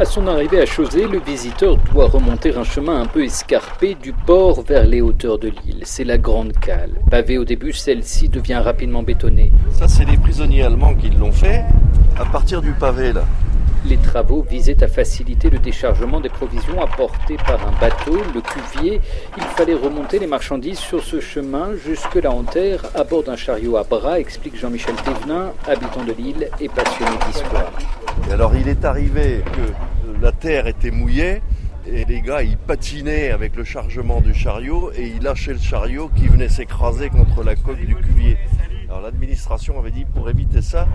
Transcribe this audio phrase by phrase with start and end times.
[0.00, 4.14] À son arrivée à Chausey, le visiteur doit remonter un chemin un peu escarpé du
[4.14, 5.82] port vers les hauteurs de l'île.
[5.84, 6.92] C'est la grande cale.
[7.10, 9.52] Pavée au début, celle-ci devient rapidement bétonnée.
[9.72, 11.66] Ça, c'est les prisonniers allemands qui l'ont fait
[12.18, 13.26] à partir du pavé là.
[13.84, 19.02] Les travaux visaient à faciliter le déchargement des provisions apportées par un bateau, le cuvier.
[19.36, 23.36] Il fallait remonter les marchandises sur ce chemin jusque là en terre à bord d'un
[23.36, 27.72] chariot à bras, explique Jean-Michel Thévenin, habitant de l'île et passionné d'histoire.
[28.28, 29.89] Et alors il est arrivé que
[30.20, 31.42] la terre était mouillée
[31.86, 36.10] et les gars ils patinaient avec le chargement du chariot et ils lâchaient le chariot
[36.14, 38.36] qui venait s'écraser contre la coque du cuvier.
[38.88, 40.86] Alors l'administration avait dit pour éviter ça,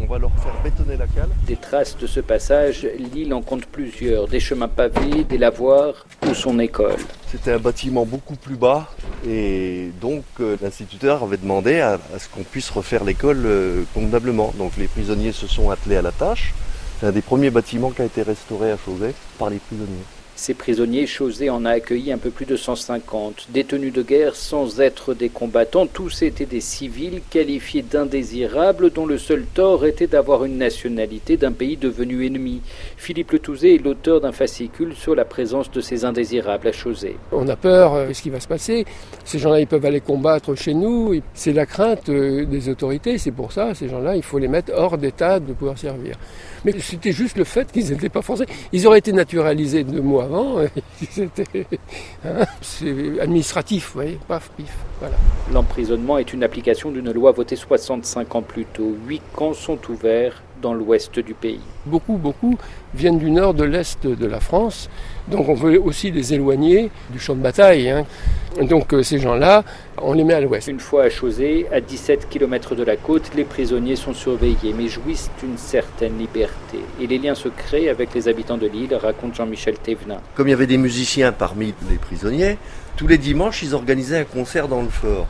[0.00, 1.28] on va leur faire bétonner la cale.
[1.46, 6.34] Des traces de ce passage, l'île en compte plusieurs, des chemins pavés, des lavoirs ou
[6.34, 6.96] son école.
[7.30, 8.90] C'était un bâtiment beaucoup plus bas
[9.26, 14.52] et donc euh, l'instituteur avait demandé à, à ce qu'on puisse refaire l'école euh, convenablement.
[14.58, 16.52] Donc les prisonniers se sont attelés à la tâche.
[17.02, 20.04] C'est un des premiers bâtiments qui a été restauré à Chausey par les prisonniers.
[20.34, 23.48] Ces prisonniers, Chausey en a accueilli un peu plus de 150.
[23.50, 29.18] Détenus de guerre sans être des combattants, tous étaient des civils qualifiés d'indésirables dont le
[29.18, 32.62] seul tort était d'avoir une nationalité d'un pays devenu ennemi.
[32.96, 37.16] Philippe Le Touzé est l'auteur d'un fascicule sur la présence de ces indésirables à Chausey.
[37.30, 38.86] On a peur de ce qui va se passer?
[39.24, 41.14] Ces gens-là, ils peuvent aller combattre chez nous.
[41.34, 43.18] C'est la crainte euh, des autorités.
[43.18, 46.16] C'est pour ça, ces gens-là, il faut les mettre hors d'état de pouvoir servir.
[46.64, 48.46] Mais c'était juste le fait qu'ils n'étaient pas français.
[48.72, 50.58] Ils auraient été naturalisés deux mois avant.
[52.24, 55.16] Hein, c'est administratif, vous voyez, paf, pif, voilà.
[55.52, 58.94] L'emprisonnement est une application d'une loi votée 65 ans plus tôt.
[59.06, 61.60] Huit camps sont ouverts dans l'ouest du pays.
[61.84, 62.56] Beaucoup, beaucoup
[62.94, 64.88] viennent du nord, de l'est de la France.
[65.28, 67.90] Donc on veut aussi les éloigner du champ de bataille.
[67.90, 68.06] Hein.
[68.62, 69.64] Donc euh, ces gens-là,
[70.00, 70.68] on les met à l'ouest.
[70.68, 74.88] Une fois à Chausey, à 17 km de la côte, les prisonniers sont surveillés, mais
[74.88, 76.78] jouissent d'une certaine liberté.
[77.00, 80.20] Et les liens se créent avec les habitants de l'île, raconte Jean-Michel Thévenin.
[80.34, 82.56] Comme il y avait des musiciens parmi les prisonniers,
[82.96, 85.26] tous les dimanches, ils organisaient un concert dans le fort.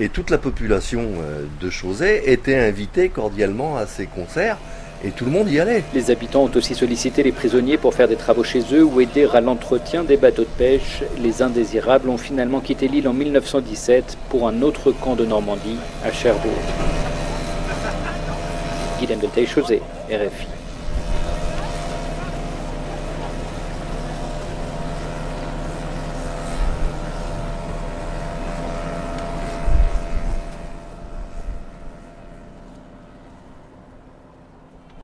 [0.00, 4.58] Et toute la population euh, de Chausey était invitée cordialement à ces concerts
[5.04, 5.84] et tout le monde y allait.
[5.92, 9.28] Les habitants ont aussi sollicité les prisonniers pour faire des travaux chez eux ou aider
[9.32, 11.02] à l'entretien des bateaux de pêche.
[11.20, 16.10] Les indésirables ont finalement quitté l'île en 1917 pour un autre camp de Normandie, à
[16.10, 16.52] Cherbourg.
[18.98, 20.63] Guillaume RFI.